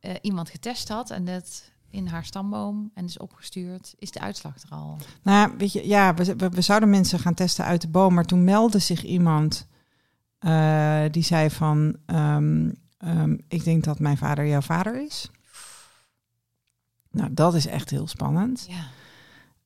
[0.00, 3.94] eh, iemand getest had en dat in haar stamboom en is opgestuurd.
[3.98, 4.96] Is de uitslag er al?
[5.22, 8.24] Nou, weet je, ja, we, we, we zouden mensen gaan testen uit de boom, maar
[8.24, 9.66] toen meldde zich iemand
[10.38, 15.30] eh, die zei van, ehm, ehm, ik denk dat mijn vader jouw vader is.
[17.10, 18.66] Nou, dat is echt heel spannend.
[18.68, 18.86] Ja.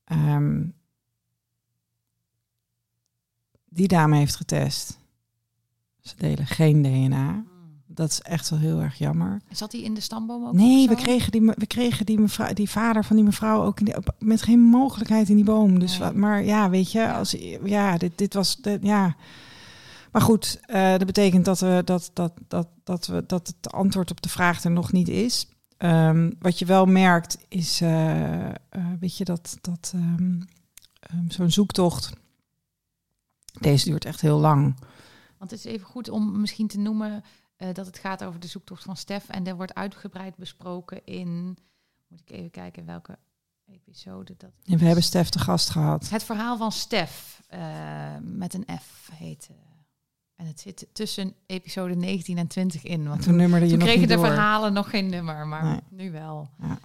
[0.03, 0.63] Ehm,
[3.69, 4.97] die dame heeft getest.
[6.01, 7.43] Ze delen geen DNA.
[7.87, 9.41] Dat is echt wel heel erg jammer.
[9.51, 10.53] Zat hij in de stamboom ook?
[10.53, 13.85] Nee, we kregen, die, we kregen die, mevrouw, die vader van die mevrouw ook in
[13.85, 15.79] die, met geen mogelijkheid in die boom.
[15.79, 15.99] Dus, Nee.
[15.99, 19.15] wat- maar ja, weet je, als, ja, dit, dit was, de, ja.
[20.11, 24.11] Maar goed, eh, dat betekent dat, we, dat, dat, dat, dat, we, dat het antwoord
[24.11, 25.47] op de vraag er nog niet is.
[25.77, 28.53] Ehm, wat je wel merkt is, eh, eh,
[28.99, 30.39] weet je, dat, dat ehm,
[30.99, 32.13] ehm, zo'n zoektocht,
[33.61, 34.75] deze duurt echt heel lang.
[35.37, 37.23] Want het is even goed om misschien te noemen
[37.55, 39.27] eh, dat het gaat over de zoektocht van Stef.
[39.29, 41.57] En er wordt uitgebreid besproken in...
[42.07, 43.17] Moet ik even kijken welke
[43.65, 44.73] episode dat is.
[44.73, 46.09] En we hebben Stef te gast gehad.
[46.09, 47.59] Het verhaal van Stef, eh,
[48.21, 49.47] met een F heet.
[49.51, 49.55] eh,
[50.35, 53.07] en het zit tussen episode 19 en 20 in.
[53.07, 54.25] Want Toen nummerde je toen kregen de door.
[54.25, 55.79] verhalen nog geen nummer, maar Nee.
[55.89, 56.49] nu wel.
[56.61, 56.77] Ja.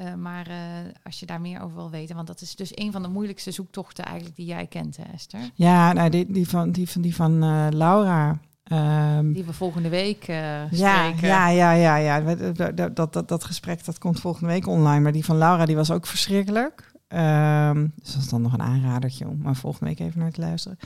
[0.00, 0.56] Eh, maar eh,
[1.02, 3.50] als je daar meer over wil weten, want dat is dus een van de moeilijkste
[3.50, 5.40] zoektochten eigenlijk die jij kent, hè, Esther.
[5.54, 8.38] Ja, nou, die, die van, die van, die van eh, Laura.
[8.62, 11.28] Ehm, Die we volgende week ja, spreken.
[11.28, 12.20] ja, ja, ja, ja.
[12.20, 15.00] Dat, dat, dat, dat, gesprek dat komt volgende week online.
[15.00, 16.92] Maar die van Laura die was ook verschrikkelijk.
[17.08, 20.40] Ehm, dus dat is dan nog een aanradertje om maar volgende week even naar te
[20.40, 20.78] luisteren.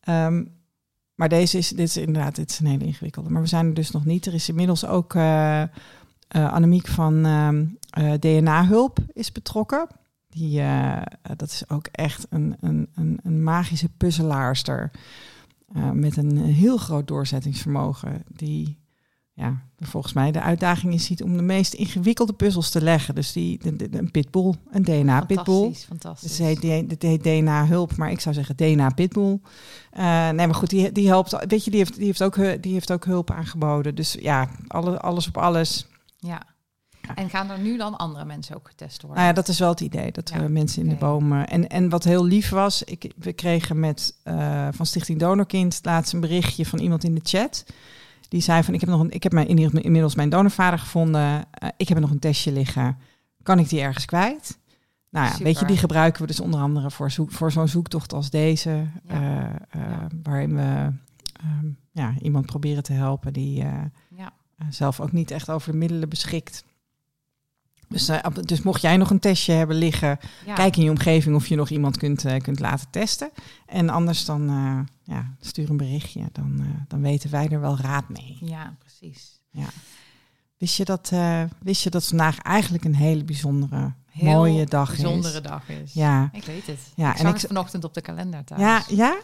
[0.00, 0.44] Ehm,
[1.14, 3.30] maar deze is, dit is inderdaad dit is een hele ingewikkelde.
[3.30, 4.26] Maar we zijn er dus nog niet.
[4.26, 5.14] Er is inmiddels ook
[6.28, 9.86] eh, Annemiek van ehm, eh, DNA-hulp is betrokken.
[10.28, 11.02] Die, eh,
[11.36, 14.90] dat is ook echt een, een, een, een magische puzzelaarster.
[15.92, 18.22] met een heel groot doorzettingsvermogen.
[18.28, 18.78] Die
[19.32, 23.14] ja, volgens mij de uitdaging is ziet om de meest ingewikkelde puzzels te leggen.
[23.14, 25.54] Dus die, de, de- een pitbull, een DNA-pitbull.
[25.54, 26.36] Fantastisch, fantastisch.
[26.36, 29.38] Dus het heet, het heet DNA-hulp, maar ik zou zeggen DNA-pitbull.
[29.96, 31.44] Nee, maar goed, die, die helpt.
[31.48, 33.94] Weet je, die heeft, die, heeft ook, die heeft ook hulp aangeboden.
[33.94, 35.86] Dus ja, alle, alles op alles.
[36.26, 36.42] Ja.
[37.14, 39.16] En gaan er nu dan andere mensen ook getest worden?
[39.18, 40.12] Nou ja, dat is wel het idee.
[40.12, 41.48] Dat Ja, we mensen in de bomen.
[41.48, 46.12] En, en wat heel lief was, ik, we kregen met eh, van Stichting Donorkind laatst
[46.12, 47.64] een berichtje van iemand in de chat.
[48.28, 51.44] Die zei van ik heb nog een, ik heb mijn, inmiddels mijn donorvader gevonden.
[51.50, 52.98] Eh, ik heb nog een testje liggen.
[53.42, 54.58] Kan ik die ergens kwijt?
[55.10, 55.46] Nou ja, Super.
[55.46, 58.86] weet je, die gebruiken we dus onder andere voor, zoek, voor zo'n zoektocht als deze.
[59.08, 59.52] Ja.
[59.70, 59.80] eh.
[60.22, 60.92] Waarin we
[61.40, 63.64] ehm, ja, iemand proberen te helpen die
[64.70, 66.64] zelf ook niet echt over de middelen beschikt.
[67.88, 70.54] Dus, eh, dus mocht jij nog een testje hebben liggen, Ja.
[70.54, 73.30] kijk in je omgeving of je nog iemand kunt, eh, kunt laten testen.
[73.66, 74.78] En anders dan eh,
[75.14, 78.36] ja, stuur een berichtje, dan, eh, dan weten wij er wel raad mee.
[78.40, 79.34] Ja, precies.
[80.58, 84.88] Wist je dat, eh, wist je dat vandaag eigenlijk een hele bijzondere, Heel mooie dag
[84.88, 85.42] bijzondere is?
[85.42, 85.92] dag is.
[85.92, 86.78] Ja, Ik weet het.
[86.94, 88.60] Ja, ik en zag ik- vanochtend op de kalender thuis.
[88.60, 89.16] ja, ja.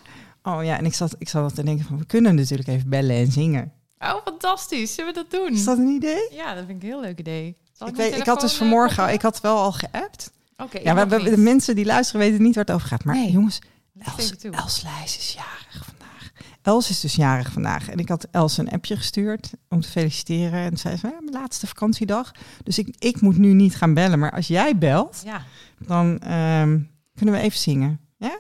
[0.42, 3.16] Oh ja, en ik zat, ik zat te denken van, we kunnen natuurlijk even bellen
[3.16, 3.73] en zingen.
[4.03, 4.95] Oh, fantastisch.
[4.95, 5.53] Zullen we dat doen?
[5.53, 6.29] Is dat een idee?
[6.31, 7.57] Ja, dat vind ik een heel leuk idee.
[7.73, 10.31] Zal Ik, weet, ik had dus eh, vanmorgen, ik had wel al geappt.
[10.57, 13.05] Oké, Ja, we, we- de mensen die luisteren weten niet waar het over gaat.
[13.05, 13.31] Maar Nee.
[13.31, 13.59] jongens,
[13.99, 14.31] Els.
[14.51, 16.31] Els Lijs is jarig vandaag.
[16.62, 17.88] Els is dus jarig vandaag.
[17.88, 20.61] En ik had Els een appje gestuurd om te feliciteren.
[20.71, 22.33] En zei ze, ja, mijn laatste vakantiedag.
[22.65, 24.19] Dus ik, ik moet nu niet gaan bellen.
[24.19, 25.45] Maar als jij belt, Ja,
[25.79, 26.79] dan ehm,
[27.15, 28.01] kunnen we even zingen.
[28.19, 28.38] Ja?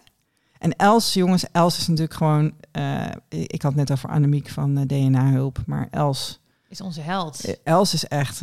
[0.62, 2.52] En Els, jongens, Els is natuurlijk gewoon...
[2.70, 5.62] eh, ik had het net over Annemiek van eh, DNA-hulp.
[5.66, 7.44] Maar Els, is onze held.
[7.44, 8.42] eh, Els is echt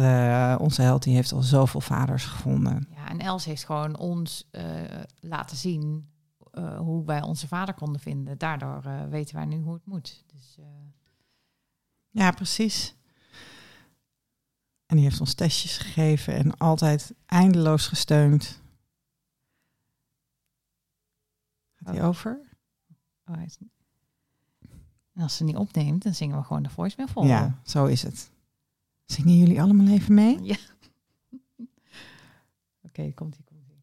[0.60, 1.04] onze held.
[1.04, 2.88] Die heeft al zoveel vaders gevonden.
[2.96, 4.50] Ja, en Els heeft gewoon ons
[5.20, 6.08] laten zien
[6.78, 8.38] hoe wij onze vader konden vinden.
[8.38, 10.24] Daardoor weten wij nu hoe het moet.
[10.34, 10.58] Dus
[12.10, 12.96] Ja, precies.
[14.86, 18.59] En die heeft ons testjes gegeven en altijd eindeloos gesteund.
[21.84, 22.08] Gaat die Oh.
[22.08, 22.40] over?
[23.26, 23.58] oh, hij is-
[25.14, 27.26] en als ze niet opneemt, dan zingen we gewoon de voicemail vol.
[27.26, 28.32] Ja, zo is het.
[29.06, 30.42] Zingen jullie allemaal even mee?
[30.44, 30.56] Ja.
[32.88, 33.78] Oké, komt ie, komt ie.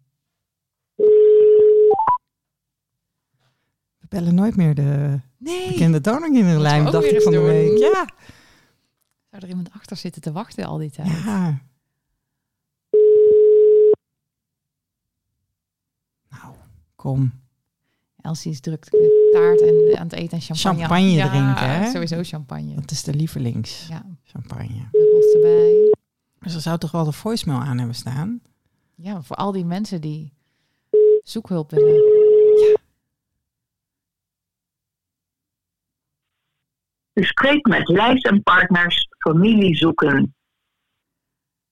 [3.98, 5.68] We bellen nooit meer de Nee!
[5.68, 7.78] bekende donorkinderlijn, Moeten we ook dacht ik van de week.
[7.78, 8.04] Ja,
[9.30, 11.08] Zou er iemand achter zitten te wachten al die tijd?
[11.08, 11.60] ja.
[16.28, 16.54] Nou,
[16.94, 17.32] kom.
[18.26, 20.78] Elsie is druk met taart en aan het eten en champagne.
[20.78, 21.90] Champagne ja, drinken, hè?
[21.90, 22.74] Sowieso champagne.
[22.74, 24.88] Dat is de lievelings Ja, champagne.
[24.90, 25.94] bubbels erbij.
[26.38, 28.40] Dus er zou toch wel de voicemail aan hebben staan?
[28.94, 30.32] Ja, voor al die mensen die
[31.22, 32.14] zoekhulp willen.
[37.12, 40.34] U spreekt met Lijs en Partners Familie Zoeken.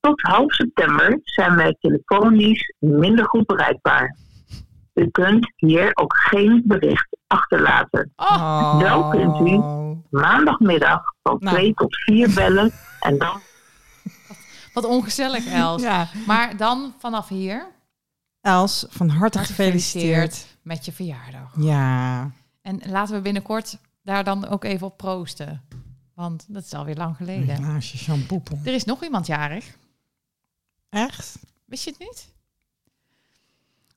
[0.01, 4.17] Tot half september zijn wij telefonisch minder goed bereikbaar.
[4.94, 8.12] U kunt hier ook geen bericht achterlaten.
[8.16, 9.52] Oh, Wel kunt u
[10.11, 11.57] maandagmiddag van Nou.
[11.57, 13.40] 2 tot 4 bellen en dan
[14.74, 15.83] wat ongezellig, Els.
[15.83, 17.66] Ja, Maar dan vanaf hier
[18.40, 20.46] Els, van harte gefeliciteerd.
[20.62, 21.52] met je verjaardag.
[21.57, 22.30] Ja,
[22.62, 25.62] En laten we binnenkort daar dan ook even op proosten.
[26.14, 27.57] Want dat is alweer lang geleden.
[27.57, 28.42] glaasje shampoo.
[28.64, 29.76] Er is nog iemand jarig.
[30.88, 31.38] Echt?
[31.64, 32.33] Wist je het niet?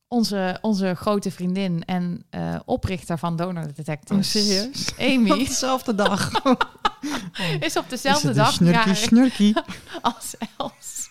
[0.07, 4.35] Onze, onze grote vriendin en eh, oprichter van Donor Detectives.
[4.35, 4.91] Oh, serieus?
[4.91, 6.31] Op Amy dezelfde dag.
[7.59, 9.55] is op dezelfde dag snurkie, snurkie.
[10.01, 11.09] als Els.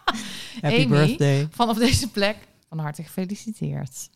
[0.62, 0.86] Happy Amy.
[0.86, 1.48] birthday.
[1.50, 2.36] Vanaf deze plek
[2.68, 4.10] van harte gefeliciteerd.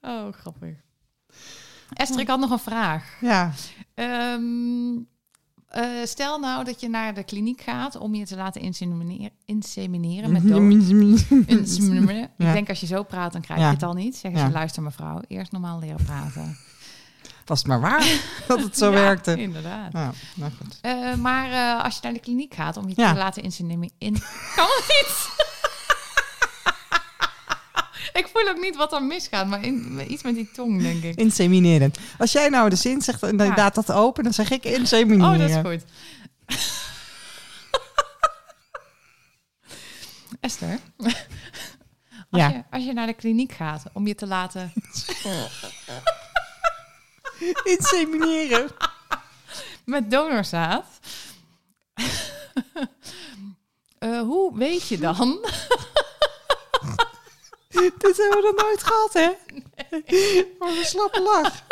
[0.00, 0.76] Oh, grappig.
[1.92, 3.20] Esther, ik had nog een vraag.
[3.20, 3.52] Ja.
[3.94, 4.94] Ehm,
[5.74, 10.32] eh, stel nou dat je naar de kliniek gaat om je te laten insemineren, insemineren
[10.32, 10.60] met dood.
[11.46, 12.22] Insemineren.
[12.38, 13.66] Ik denk als je zo praat, dan krijg Ja.
[13.66, 14.16] je het al niet.
[14.16, 16.56] Zeggen ze, luister mevrouw, eerst normaal leren praten.
[17.46, 19.36] Was het maar waar dat het zo Ja, werkte.
[19.40, 19.92] Inderdaad.
[19.92, 20.78] Nou, nou goed.
[20.80, 23.90] Eh, maar eh, als je naar de kliniek gaat om je te laten insemineren...
[23.98, 24.12] In...
[24.56, 25.44] Kan het niet?
[28.20, 31.16] ik voel ook niet wat er misgaat, maar in, iets met die tong, denk ik.
[31.16, 31.92] Insemineren.
[32.18, 33.54] Als jij nou de zin zegt en Ja.
[33.56, 35.32] laat dat open, dan zeg ik insemineren.
[35.32, 35.82] Oh, dat is goed.
[40.40, 41.12] Esther, als,
[42.30, 42.48] Ja.
[42.48, 44.72] je, als je naar de kliniek gaat om je te laten...
[47.64, 48.70] Insemineren.
[49.84, 50.84] met donorzaad...
[53.98, 55.38] Eh, hoe weet je dan
[57.98, 59.28] Dit hebben we nog nooit gehad, hè?
[60.58, 61.62] Oh, een slappe lach.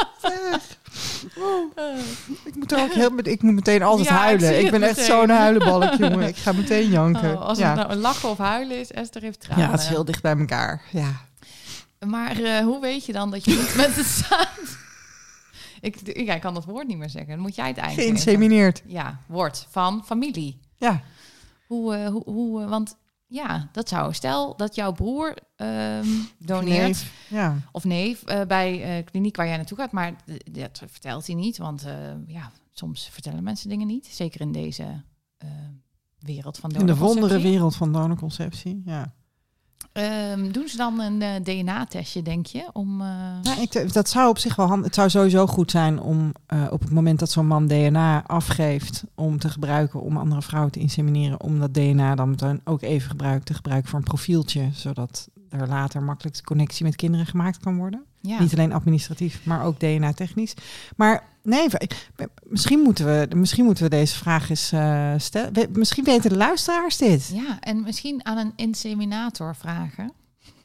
[1.38, 1.98] Oh.
[2.44, 4.64] Ik moet er ook heel, ik moet meteen altijd Ja, huilen.
[4.64, 6.28] Ik, ben echt zo'n huilenbalk, jongen.
[6.28, 7.34] Ik ga meteen janken.
[7.34, 7.68] Oh, als ja.
[7.68, 9.64] het nou een lachen of huilen is, Esther heeft tranen.
[9.64, 10.82] ja, het is heel dicht bij elkaar.
[10.90, 11.10] Ja.
[12.06, 14.80] Maar eh, hoe weet je dan dat je niet met het zaad...
[15.80, 17.30] Ik, ik, ik kan dat woord niet meer zeggen.
[17.30, 17.94] Dan moet jij het geven.
[17.94, 18.82] Geïnsemineerd.
[18.86, 20.60] Ja, woord van familie.
[20.76, 21.02] Ja.
[21.66, 22.96] Hoe, eh, hoe, hoe, eh, want
[23.32, 24.14] ja, dat zou...
[24.14, 26.06] Stel dat jouw broer ehm,
[26.38, 26.86] doneert...
[26.86, 27.26] Neef.
[27.28, 27.56] Ja.
[27.72, 29.92] of neef eh, bij eh kliniek waar jij naartoe gaat.
[29.92, 30.16] Maar
[30.50, 31.94] dat vertelt hij niet, want eh,
[32.26, 34.06] ja, soms vertellen mensen dingen niet.
[34.06, 35.02] Zeker in deze
[36.18, 37.20] wereld van In de donorconceptie.
[37.20, 38.82] wondere wereld van donorconceptie.
[38.84, 39.12] Ja.
[39.92, 42.68] Ehm, doen ze dan een eh, DNA-testje, denk je?
[42.72, 44.82] Om, eh, dat zou op zich wel.
[44.82, 49.04] Het zou sowieso goed zijn om eh, op het moment dat zo'n man DNA afgeeft
[49.14, 53.46] om te gebruiken om andere vrouwen te insemineren, om dat DNA dan ook even gebruikt
[53.46, 57.76] te gebruiken voor een profieltje, zodat er later makkelijk de connectie met kinderen gemaakt kan
[57.76, 58.04] worden.
[58.22, 58.40] Ja.
[58.40, 60.54] Niet alleen administratief, maar ook DNA-technisch.
[60.96, 61.66] Maar nee,
[62.42, 65.52] misschien moeten we, misschien moeten we deze vraag eens eh, stellen.
[65.52, 67.30] We- Misschien weten de luisteraars dit.
[67.34, 70.12] ja, en misschien aan een inseminator vragen.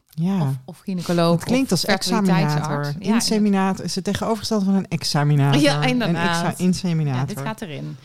[0.09, 0.41] Ja.
[0.41, 1.35] Of, of gynaecoloog.
[1.35, 2.93] Het klinkt als examinator.
[2.99, 5.61] Ja, Inseminator is het tegenovergestelde van een examinator.
[5.61, 6.45] Ja, Een inderdaad.
[6.53, 7.19] exa- inseminator.
[7.19, 7.97] Ja, dit gaat erin.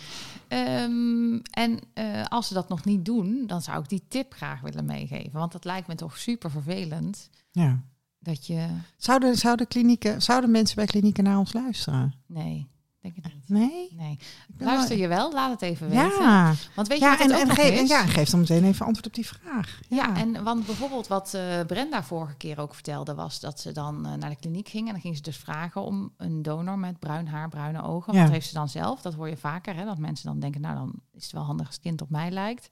[0.49, 4.61] Ehm, en eh, als ze dat nog niet doen, dan zou ik die tip graag
[4.61, 5.33] willen meegeven.
[5.33, 7.29] Want dat lijkt me toch super vervelend.
[7.53, 7.81] Ja.
[8.23, 8.69] Dat je...
[8.97, 12.15] Zouden, zouden, klinieken, zouden mensen bij klinieken naar ons luisteren?
[12.27, 12.69] Nee,
[13.01, 13.49] denk ik niet.
[13.49, 13.89] Nee?
[13.97, 14.19] Nee.
[14.59, 15.33] Luister je wel?
[15.33, 16.23] Laat het even weten.
[16.23, 17.89] Ja, Want weet je ja, wat en, het ook en, geef, is?
[17.89, 19.81] ja, geef dan meteen even antwoord op die vraag.
[19.89, 24.07] Ja, en want bijvoorbeeld wat eh, Brenda vorige keer ook vertelde, was dat ze dan
[24.07, 26.99] eh, naar de kliniek ging en dan ging ze dus vragen om een donor met
[26.99, 28.15] bruin haar, bruine ogen.
[28.15, 28.23] Ja.
[28.23, 29.03] Dat heeft ze dan zelf.
[29.03, 31.67] Dat hoor je vaker, hè, dat mensen dan denken, nou dan is het wel handig
[31.67, 32.71] als het kind op mij lijkt.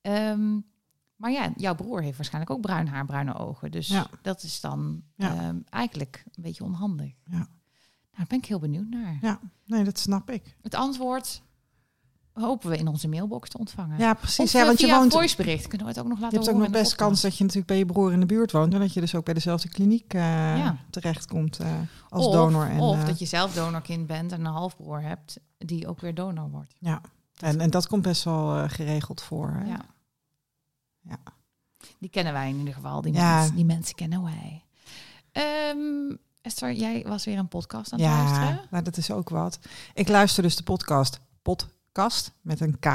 [0.00, 0.58] Ehm,
[1.16, 3.70] maar ja, jouw broer heeft waarschijnlijk ook bruin haar, bruine ogen.
[3.70, 4.06] Dus Ja.
[4.22, 5.34] dat is dan Ja.
[5.34, 7.12] ehm, eigenlijk een beetje onhandig.
[7.24, 7.36] Ja.
[7.36, 7.46] Nou,
[8.16, 9.18] daar ben ik heel benieuwd naar.
[9.20, 10.56] Ja, nee, dat snap ik.
[10.62, 11.42] Het antwoord
[12.32, 13.98] hopen we in onze mailbox te ontvangen.
[13.98, 14.38] Ja, precies.
[14.44, 15.12] Of ja, want je woont.
[15.12, 17.32] voicebericht kunnen we het ook nog Je laten hebt ook horen nog best kans dat
[17.36, 18.74] je natuurlijk bij je broer in de buurt woont.
[18.74, 20.20] En dat je dus ook bij dezelfde kliniek eh
[20.58, 20.76] Ja.
[20.90, 21.72] terechtkomt eh,
[22.08, 22.66] als of, donor.
[22.66, 26.14] En, of eh, dat je zelf donorkind bent en een halfbroer hebt die ook weer
[26.14, 26.74] donor wordt.
[26.78, 27.00] ja.
[27.38, 29.50] en, en dat komt best wel geregeld voor.
[29.50, 29.64] Hè?
[29.64, 29.80] Ja.
[31.08, 31.16] Ja.
[31.98, 33.00] Die kennen wij in ieder geval.
[33.00, 33.36] Die, Ja.
[33.36, 34.64] mensen, die mensen kennen wij.
[35.32, 38.48] Ehm, Esther, jij was weer een podcast aan het luisteren.
[38.48, 39.58] Ja, nou, dat is ook wat.
[39.94, 42.86] Ik luister dus de podcast Podcast met een K.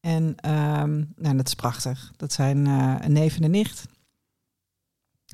[0.00, 2.12] En ehm, nou, dat is prachtig.
[2.16, 3.84] Dat zijn eh, een neef en een nicht.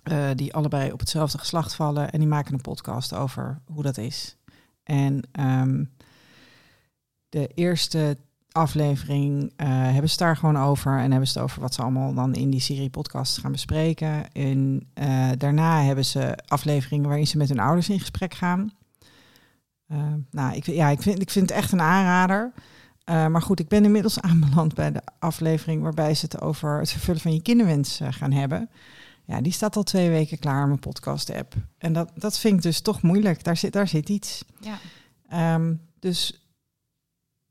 [0.03, 2.11] eh, die allebei op hetzelfde geslacht vallen.
[2.11, 4.37] En die maken een podcast over hoe dat is.
[4.83, 5.85] En ehm,
[7.29, 8.19] de eerste
[8.59, 10.99] aflevering eh, hebben ze daar gewoon over.
[10.99, 14.33] En hebben ze het over wat ze allemaal dan in die serie podcasts gaan bespreken.
[14.33, 18.73] En eh, daarna hebben ze afleveringen waarin ze met hun ouders in gesprek gaan.
[19.87, 19.99] Eh,
[20.31, 22.53] nou, ik, ja, ik, vind, ik vind het echt een aanrader.
[23.05, 27.21] Maar goed, ik ben inmiddels aanbeland bij de aflevering waarbij ze het over het vervullen
[27.21, 28.71] van je kinderwens gaan hebben.
[29.25, 31.55] Ja, die staat al twee weken klaar in mijn podcast-app.
[31.79, 33.45] En dat, dat vind ik dus toch moeilijk.
[33.45, 34.45] Daar zit, daar zit iets.
[34.61, 34.79] Ja.
[35.29, 36.48] Ehm, dus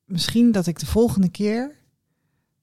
[0.07, 1.75] misschien dat ik de volgende keer.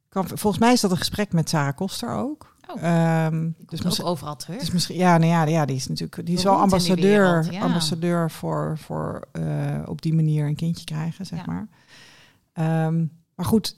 [0.08, 2.56] Kan, volgens mij is dat een gesprek met Sarah Koster ook.
[2.68, 2.82] Oh.
[2.82, 4.58] Ehm, Dus ook misschien, overal terug.
[4.60, 7.60] dus misschien, ja, nou ja, ja, die is natuurlijk, die is wel ambassadeur, wereld, ja.
[7.60, 11.44] ambassadeur voor, voor eh, op die manier een kindje krijgen, zeg Ja.
[11.46, 11.68] maar.
[12.52, 13.76] Ehm, maar goed,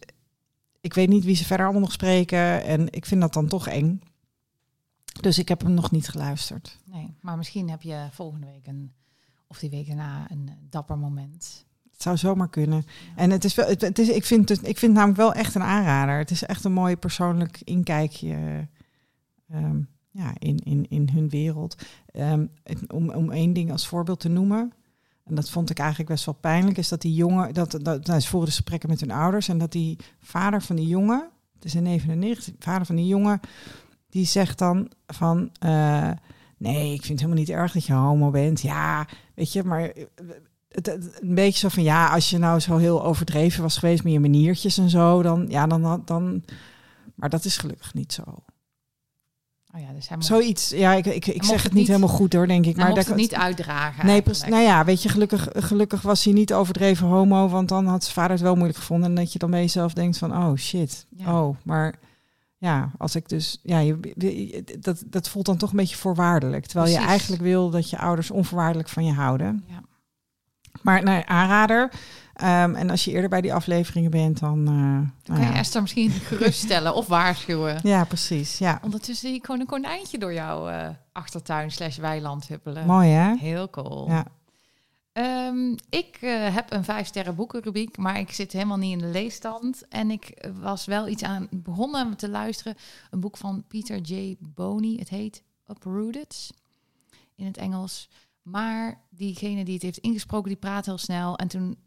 [0.80, 3.66] ik weet niet wie ze verder allemaal nog spreken en ik vind dat dan toch
[3.68, 4.00] eng.
[5.20, 6.78] Dus ik heb hem nog niet geluisterd.
[6.84, 8.92] Nee, maar misschien heb je volgende week een,
[9.46, 11.64] of die week daarna een dapper moment.
[11.96, 12.84] Het zou zomaar kunnen.
[13.14, 15.32] En het is wel, het, het is, ik, vind het, ik vind het namelijk wel
[15.32, 16.18] echt een aanrader.
[16.18, 18.68] Het is echt een mooi persoonlijk inkijkje
[19.48, 19.80] ehm,
[20.10, 21.76] ja, in, in, in hun wereld.
[22.06, 22.46] Ehm,
[22.86, 24.72] om, om één ding als voorbeeld te noemen.
[25.24, 26.78] En dat vond ik eigenlijk best wel pijnlijk.
[26.78, 29.48] Is dat die jongen, dat, dat nou, ze voeren de gesprekken met hun ouders.
[29.48, 32.86] En dat die vader van die jongen, het is een neef en een nicht, vader
[32.86, 33.40] van die jongen,
[34.08, 35.50] die zegt dan van.
[35.58, 36.10] eh,
[36.56, 38.60] nee, ik vind het helemaal niet erg dat je homo bent.
[38.60, 39.92] Ja, weet je, maar
[40.76, 44.04] het, het- een beetje zo van ja, als je nou zo heel overdreven was geweest
[44.04, 46.42] met je maniertjes en zo, dan ja, dan dan.
[47.14, 48.22] Maar dat is gelukkig niet zo.
[49.74, 52.66] Oh ja, dus Zoiets, ja, ik, ik, ik zeg het niet helemaal goed hoor, denk
[52.66, 52.76] ik.
[52.76, 54.06] Maar mocht dat, het niet uitdragen.
[54.06, 54.48] Nee, precies.
[54.48, 58.14] Nou ja, weet je, gelukkig, gelukkig was hij niet overdreven homo, want dan had zijn
[58.14, 59.08] vader het wel moeilijk gevonden.
[59.08, 61.42] En dat je dan bij jezelf denkt van, oh shit, Ja.
[61.42, 61.94] oh, maar
[62.58, 66.66] ja, als ik dus, ja, je, dat, dat voelt dan toch een beetje voorwaardelijk.
[66.66, 69.64] Terwijl je eigenlijk wil dat je ouders onvoorwaardelijk van je houden.
[69.68, 69.80] Ja.
[70.82, 71.90] Maar nee, aanrader.
[72.34, 74.62] Ehm, en als je eerder bij die afleveringen bent, dan...
[74.62, 75.54] nou Kan je ja.
[75.54, 77.78] Esther misschien geruststellen of waarschuwen?
[77.82, 78.58] ja, precies.
[78.58, 78.80] Ja.
[78.82, 82.86] Ondertussen zie ik gewoon een konijntje door jouw eh, achtertuin slash weiland huppelen.
[82.86, 83.36] Mooi, hè?
[83.36, 84.08] Heel cool.
[84.08, 84.26] Ja.
[85.12, 89.12] Ehm, ik eh, heb een vijf sterren boekenrubriek, maar ik zit helemaal niet in de
[89.12, 89.88] leesstand.
[89.88, 92.76] En ik was wel iets aan begonnen te luisteren.
[93.10, 94.36] Een boek van Peter J.
[94.38, 94.96] Boney.
[94.98, 96.50] Het heet Uprooted
[97.34, 98.08] in het Engels.
[98.46, 101.36] Maar diegene die het heeft ingesproken, die praat heel snel.
[101.36, 101.78] En toen,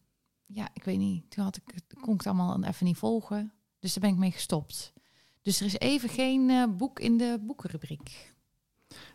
[0.45, 1.63] ja, ik weet niet, toen had ik,
[2.01, 3.53] kon ik het allemaal even niet volgen.
[3.79, 4.93] Dus daar ben ik mee gestopt.
[5.41, 8.33] Dus er is even geen eh, boek in de boekenrubriek.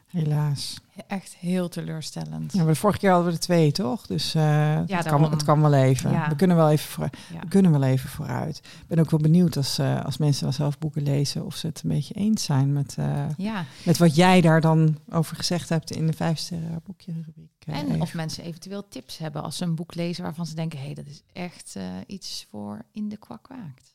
[0.07, 0.81] Helaas.
[1.07, 2.53] Echt heel teleurstellend.
[2.53, 4.07] Ja, maar de vorige keer hadden we er twee, toch?
[4.07, 6.11] Dus eh het, kan, het kan wel even.
[6.11, 6.29] Ja.
[6.29, 7.41] We, kunnen wel even voor, Ja.
[7.41, 8.57] we kunnen wel even vooruit.
[8.57, 11.45] Ik ben ook wel benieuwd als, eh, als mensen wel zelf boeken lezen...
[11.45, 13.65] of ze het een beetje eens zijn met, eh, ja.
[13.85, 15.91] met wat jij daar dan over gezegd hebt...
[15.91, 17.51] in de vijf sterren boekjerubriek.
[17.67, 20.85] En of mensen eventueel tips hebben als ze een boek lezen waarvan ze denken: hé,
[20.85, 23.95] hey, dat is echt iets voor in de kwak waakt.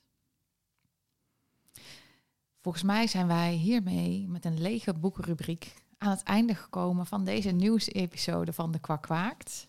[2.62, 7.50] Volgens mij zijn wij hiermee met een lege boekenrubriek aan het einde gekomen van deze
[7.50, 9.68] nieuwsepisode van de kwak waakt.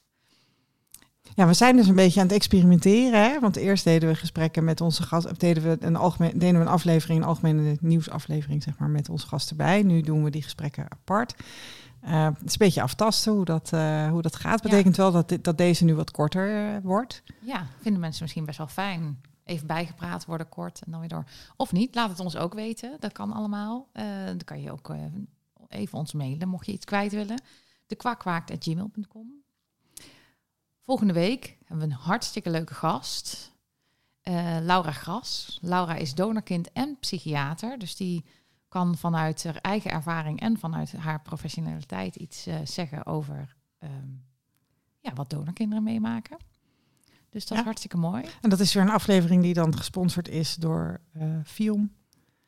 [1.35, 3.23] Ja, we zijn dus een beetje aan het experimenteren.
[3.23, 3.41] Hè?
[3.41, 5.31] Want eerst deden we gesprekken met onze gast.
[5.31, 9.09] Of deden we een, algemeen, deden we een aflevering, een algemene nieuwsaflevering, zeg maar, met
[9.09, 9.83] onze gast erbij.
[9.83, 11.35] Nu doen we die gesprekken apart.
[12.01, 14.63] Eh, het is een beetje aftasten hoe dat, eh, hoe dat gaat.
[14.63, 17.23] Betekent wel dat, dit, dat deze nu wat korter eh, wordt.
[17.41, 19.21] Ja, vinden mensen misschien best wel fijn.
[19.45, 21.25] Even bijgepraat worden kort en dan weer door.
[21.57, 22.97] Of niet, laat het ons ook weten.
[22.99, 23.89] Dat kan allemaal.
[24.27, 24.95] Dan kan je ook
[25.71, 27.43] even ons mailen mocht je iets kwijt willen.
[27.87, 29.39] De kwakwaakt.gmail.com
[30.83, 33.53] Volgende week hebben we een hartstikke leuke gast.
[34.21, 35.59] Eh, Laura Gras.
[35.63, 37.79] Laura is donorkind en psychiater.
[37.79, 38.25] Dus die
[38.69, 44.09] kan vanuit haar eigen ervaring en vanuit haar professionaliteit iets eh, zeggen over ehm,
[45.01, 46.37] ja, wat donorkinderen meemaken.
[47.31, 47.59] Dus dat Ja.
[47.59, 48.25] is hartstikke mooi.
[48.41, 51.01] En dat is weer een aflevering die dan gesponsord is door
[51.45, 51.93] Film.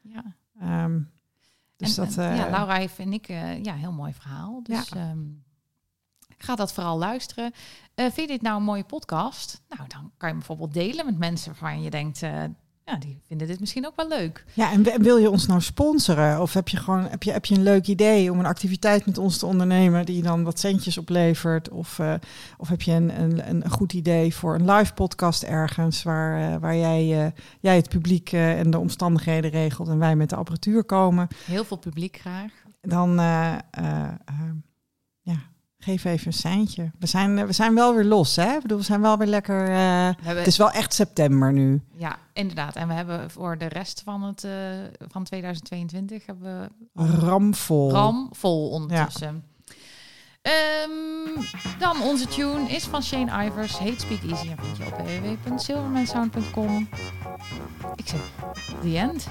[0.01, 0.37] Ja.
[0.61, 1.01] Ehm,
[1.83, 4.63] dus en, dat, en, eh, ja, Laura heeft, vind ik, eh, ja, heel mooi verhaal.
[4.63, 5.15] Dus ja.
[6.39, 7.53] ga dat vooral luisteren.
[7.95, 9.63] Eh, vind je dit nou een mooie podcast?
[9.69, 12.23] Nou, dan kan je bijvoorbeeld delen met mensen waarvan je denkt...
[12.85, 14.45] ja, die vinden dit misschien ook wel leuk.
[14.55, 16.41] Ja, en wil je ons nou sponsoren?
[16.41, 19.19] Of heb je gewoon heb je, heb je een leuk idee om een activiteit met
[19.19, 21.69] ons te ondernemen die dan wat centjes oplevert?
[21.69, 22.15] Of, eh,
[22.59, 26.61] of heb je een, een, een goed idee voor een live podcast ergens waar, eh,
[26.61, 30.85] waar jij, eh, jij het publiek en de omstandigheden regelt en wij met de apparatuur
[30.85, 31.29] komen?
[31.45, 32.53] Heel veel publiek graag.
[32.81, 33.15] Dan
[35.25, 35.52] ja,
[35.85, 36.91] geef even een seintje.
[36.99, 38.55] We zijn, eh, we zijn wel weer los, hè?
[38.55, 39.69] Ik bedoel, we zijn wel weer lekker.
[39.69, 41.81] eh, hebben, het is wel echt september nu.
[41.97, 42.77] Ja, inderdaad.
[42.77, 44.51] En we hebben voor de rest van, het, eh,
[45.09, 47.91] van 2022 hebben we Ramvol.
[47.93, 49.45] ram vol ondertussen.
[50.43, 50.91] Ehm,
[51.79, 54.97] dan onze tune is van Shane Ivers, Hate Speak Easy en vind je op
[55.45, 56.89] www.silvermansound.com.
[57.97, 58.21] Ik zeg,
[58.83, 59.29] the end.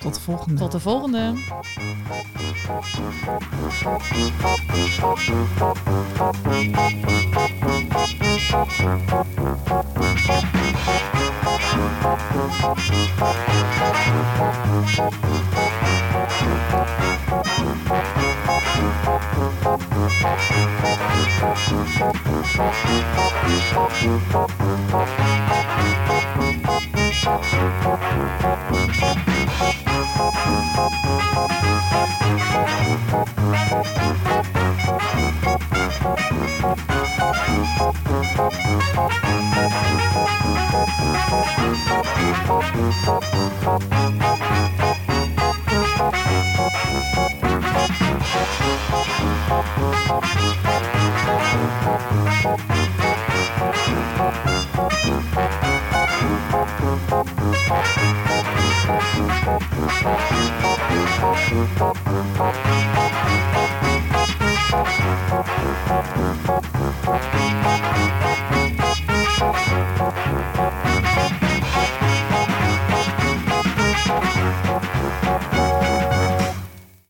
[0.00, 0.60] Tot de volgende.
[0.60, 1.34] Tot de volgende.